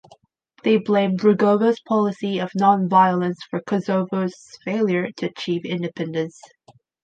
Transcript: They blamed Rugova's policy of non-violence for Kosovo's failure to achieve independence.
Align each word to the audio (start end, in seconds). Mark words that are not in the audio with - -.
They 0.63 0.77
blamed 0.77 1.19
Rugova's 1.19 1.79
policy 1.79 2.39
of 2.39 2.49
non-violence 2.55 3.37
for 3.51 3.61
Kosovo's 3.61 4.33
failure 4.65 5.11
to 5.17 5.27
achieve 5.27 5.63
independence. 5.63 6.41